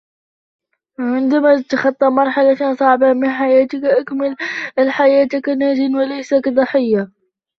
[0.99, 4.35] عندما تتخطى مرحلةً صعبة من حياتك، أكمل
[4.79, 7.11] الحياة كناجٍ وليس كضحية